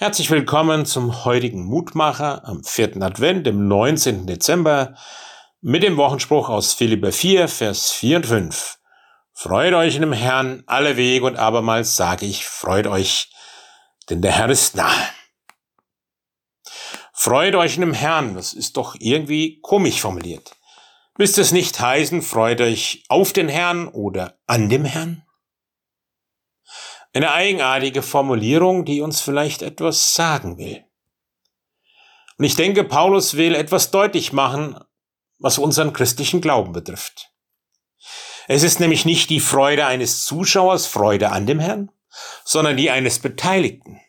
Herzlich 0.00 0.30
willkommen 0.30 0.86
zum 0.86 1.24
heutigen 1.24 1.64
Mutmacher 1.64 2.46
am 2.46 2.62
vierten 2.62 3.02
Advent, 3.02 3.48
dem 3.48 3.66
19. 3.66 4.28
Dezember, 4.28 4.94
mit 5.60 5.82
dem 5.82 5.96
Wochenspruch 5.96 6.48
aus 6.48 6.72
Philipper 6.72 7.10
4, 7.10 7.48
Vers 7.48 7.90
4 7.90 8.18
und 8.18 8.26
5. 8.26 8.78
Freut 9.32 9.74
euch 9.74 9.96
in 9.96 10.02
dem 10.02 10.12
Herrn 10.12 10.62
alle 10.68 10.96
Wege 10.96 11.26
und 11.26 11.34
abermals 11.34 11.96
sage 11.96 12.26
ich, 12.26 12.46
freut 12.46 12.86
euch, 12.86 13.32
denn 14.08 14.22
der 14.22 14.30
Herr 14.30 14.48
ist 14.48 14.76
nahe. 14.76 15.08
Freut 17.12 17.56
euch 17.56 17.74
in 17.74 17.80
dem 17.80 17.94
Herrn, 17.94 18.36
das 18.36 18.52
ist 18.52 18.76
doch 18.76 18.94
irgendwie 19.00 19.58
komisch 19.62 20.00
formuliert. 20.00 20.54
Müsste 21.18 21.40
es 21.40 21.50
nicht 21.50 21.80
heißen, 21.80 22.22
freut 22.22 22.60
euch 22.60 23.02
auf 23.08 23.32
den 23.32 23.48
Herrn 23.48 23.88
oder 23.88 24.38
an 24.46 24.68
dem 24.68 24.84
Herrn? 24.84 25.24
Eine 27.12 27.32
eigenartige 27.32 28.02
Formulierung, 28.02 28.84
die 28.84 29.00
uns 29.00 29.20
vielleicht 29.20 29.62
etwas 29.62 30.14
sagen 30.14 30.58
will. 30.58 30.84
Und 32.36 32.44
ich 32.44 32.54
denke, 32.54 32.84
Paulus 32.84 33.36
will 33.36 33.54
etwas 33.54 33.90
deutlich 33.90 34.32
machen, 34.32 34.78
was 35.38 35.58
unseren 35.58 35.92
christlichen 35.92 36.40
Glauben 36.40 36.72
betrifft. 36.72 37.32
Es 38.46 38.62
ist 38.62 38.80
nämlich 38.80 39.04
nicht 39.04 39.30
die 39.30 39.40
Freude 39.40 39.86
eines 39.86 40.24
Zuschauers, 40.24 40.86
Freude 40.86 41.30
an 41.30 41.46
dem 41.46 41.58
Herrn, 41.58 41.90
sondern 42.44 42.76
die 42.76 42.90
eines 42.90 43.18
Beteiligten. 43.18 44.00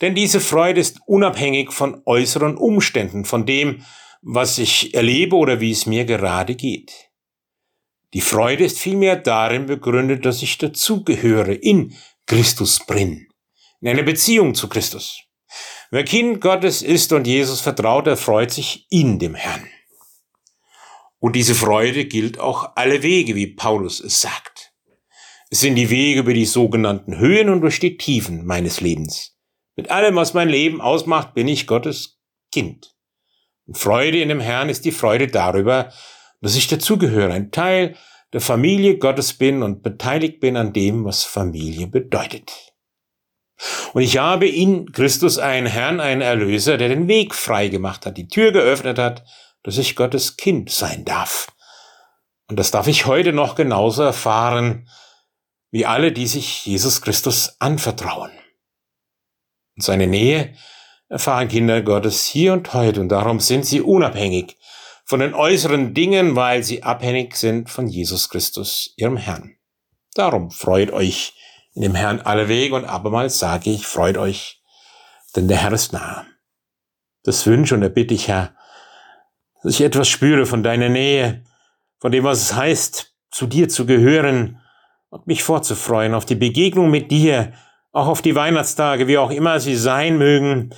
Denn 0.00 0.14
diese 0.14 0.40
Freude 0.40 0.80
ist 0.80 1.00
unabhängig 1.06 1.72
von 1.72 2.02
äußeren 2.04 2.56
Umständen, 2.56 3.24
von 3.24 3.46
dem, 3.46 3.84
was 4.22 4.58
ich 4.58 4.94
erlebe 4.94 5.36
oder 5.36 5.60
wie 5.60 5.70
es 5.70 5.86
mir 5.86 6.04
gerade 6.04 6.54
geht. 6.54 7.10
Die 8.14 8.20
Freude 8.20 8.64
ist 8.64 8.78
vielmehr 8.78 9.16
darin 9.16 9.66
begründet, 9.66 10.24
dass 10.24 10.40
ich 10.40 10.56
dazugehöre 10.56 11.52
in 11.52 11.94
Christus 12.26 12.78
drin, 12.86 13.26
in 13.80 13.88
einer 13.88 14.04
Beziehung 14.04 14.54
zu 14.54 14.68
Christus. 14.68 15.20
Wer 15.90 16.04
Kind 16.04 16.40
Gottes 16.40 16.80
ist 16.82 17.12
und 17.12 17.26
Jesus 17.26 17.60
vertraut, 17.60 18.06
er 18.06 18.16
freut 18.16 18.52
sich 18.52 18.86
in 18.88 19.18
dem 19.18 19.34
Herrn. 19.34 19.68
Und 21.18 21.34
diese 21.34 21.56
Freude 21.56 22.04
gilt 22.04 22.38
auch 22.38 22.76
alle 22.76 23.02
Wege, 23.02 23.34
wie 23.34 23.48
Paulus 23.48 23.98
es 23.98 24.20
sagt. 24.20 24.72
Es 25.50 25.60
sind 25.60 25.74
die 25.74 25.90
Wege 25.90 26.20
über 26.20 26.34
die 26.34 26.46
sogenannten 26.46 27.18
Höhen 27.18 27.48
und 27.48 27.62
durch 27.62 27.80
die 27.80 27.96
Tiefen 27.96 28.46
meines 28.46 28.80
Lebens. 28.80 29.36
Mit 29.74 29.90
allem, 29.90 30.14
was 30.14 30.34
mein 30.34 30.48
Leben 30.48 30.80
ausmacht, 30.80 31.34
bin 31.34 31.48
ich 31.48 31.66
Gottes 31.66 32.20
Kind. 32.52 32.94
Und 33.66 33.76
Freude 33.76 34.20
in 34.20 34.28
dem 34.28 34.40
Herrn 34.40 34.68
ist 34.68 34.84
die 34.84 34.92
Freude 34.92 35.26
darüber, 35.26 35.92
dass 36.44 36.56
ich 36.56 36.68
dazugehöre, 36.68 37.32
ein 37.32 37.52
Teil 37.52 37.96
der 38.34 38.42
Familie 38.42 38.98
Gottes 38.98 39.32
bin 39.32 39.62
und 39.62 39.82
beteiligt 39.82 40.40
bin 40.40 40.58
an 40.58 40.74
dem, 40.74 41.06
was 41.06 41.24
Familie 41.24 41.86
bedeutet. 41.86 42.74
Und 43.94 44.02
ich 44.02 44.18
habe 44.18 44.46
in 44.46 44.92
Christus 44.92 45.38
einen 45.38 45.66
Herrn, 45.66 46.00
einen 46.00 46.20
Erlöser, 46.20 46.76
der 46.76 46.90
den 46.90 47.08
Weg 47.08 47.34
frei 47.34 47.68
gemacht 47.68 48.04
hat, 48.04 48.18
die 48.18 48.28
Tür 48.28 48.52
geöffnet 48.52 48.98
hat, 48.98 49.24
dass 49.62 49.78
ich 49.78 49.96
Gottes 49.96 50.36
Kind 50.36 50.68
sein 50.68 51.06
darf. 51.06 51.50
Und 52.50 52.58
das 52.58 52.70
darf 52.70 52.88
ich 52.88 53.06
heute 53.06 53.32
noch 53.32 53.54
genauso 53.54 54.02
erfahren, 54.02 54.86
wie 55.70 55.86
alle, 55.86 56.12
die 56.12 56.26
sich 56.26 56.66
Jesus 56.66 57.00
Christus 57.00 57.56
anvertrauen. 57.58 58.32
Und 59.76 59.82
seine 59.82 60.06
Nähe 60.06 60.54
erfahren 61.08 61.48
Kinder 61.48 61.80
Gottes 61.80 62.26
hier 62.26 62.52
und 62.52 62.74
heute 62.74 63.00
und 63.00 63.08
darum 63.08 63.40
sind 63.40 63.64
sie 63.64 63.80
unabhängig 63.80 64.58
von 65.04 65.20
den 65.20 65.34
äußeren 65.34 65.94
Dingen, 65.94 66.34
weil 66.34 66.62
sie 66.62 66.82
abhängig 66.82 67.36
sind 67.36 67.70
von 67.70 67.86
Jesus 67.86 68.28
Christus, 68.30 68.94
ihrem 68.96 69.16
Herrn. 69.16 69.56
Darum 70.14 70.50
freut 70.50 70.90
euch 70.90 71.34
in 71.74 71.82
dem 71.82 71.94
Herrn 71.94 72.20
alle 72.20 72.48
Wege 72.48 72.74
und 72.74 72.84
abermals 72.84 73.38
sage 73.38 73.70
ich, 73.70 73.86
freut 73.86 74.16
euch, 74.16 74.62
denn 75.36 75.48
der 75.48 75.58
Herr 75.58 75.72
ist 75.72 75.92
nahe. 75.92 76.24
Das 77.24 77.46
wünsche 77.46 77.74
und 77.74 77.82
erbitte 77.82 78.14
ich, 78.14 78.28
Herr, 78.28 78.54
dass 79.62 79.74
ich 79.74 79.80
etwas 79.80 80.08
spüre 80.08 80.46
von 80.46 80.62
deiner 80.62 80.88
Nähe, 80.88 81.44
von 81.98 82.12
dem, 82.12 82.24
was 82.24 82.42
es 82.42 82.54
heißt, 82.54 83.14
zu 83.30 83.46
dir 83.46 83.68
zu 83.68 83.86
gehören 83.86 84.60
und 85.08 85.26
mich 85.26 85.42
vorzufreuen 85.42 86.14
auf 86.14 86.26
die 86.26 86.34
Begegnung 86.34 86.90
mit 86.90 87.10
dir, 87.10 87.52
auch 87.92 88.06
auf 88.06 88.22
die 88.22 88.34
Weihnachtstage, 88.34 89.08
wie 89.08 89.18
auch 89.18 89.30
immer 89.30 89.58
sie 89.60 89.76
sein 89.76 90.18
mögen, 90.18 90.70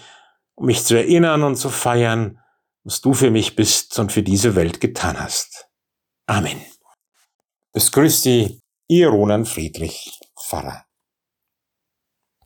um 0.55 0.67
mich 0.67 0.85
zu 0.85 0.97
erinnern 0.97 1.43
und 1.43 1.57
zu 1.57 1.69
feiern, 1.69 2.39
was 2.87 3.01
du 3.01 3.15
für 3.15 3.33
mich 3.33 3.57
bist 3.57 3.99
und 3.99 4.13
für 4.13 4.23
diese 4.23 4.55
Welt 4.55 4.81
getan 4.81 5.19
hast. 5.19 5.67
Amen. 6.27 6.65
Es 7.73 7.91
grüßt 7.91 8.23
Sie, 8.23 8.61
Ihr 8.87 9.09
Roland 9.09 9.49
Friedrich, 9.49 10.17
Pfarrer. 10.41 10.86